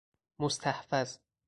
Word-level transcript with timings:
مستحفظ 0.39 1.19